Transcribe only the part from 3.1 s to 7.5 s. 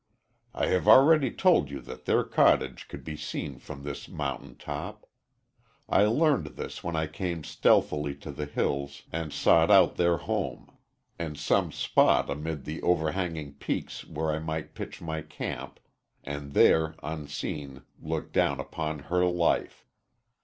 seen from this mountain top. I learned this when I came